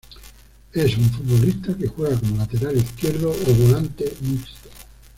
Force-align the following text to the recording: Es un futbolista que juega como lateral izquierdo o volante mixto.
Es 0.73 0.97
un 0.97 1.03
futbolista 1.11 1.77
que 1.77 1.87
juega 1.87 2.19
como 2.19 2.37
lateral 2.37 2.75
izquierdo 2.75 3.29
o 3.29 3.53
volante 3.53 4.11
mixto. 4.21 4.69